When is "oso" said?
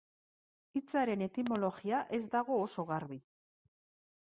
2.67-2.91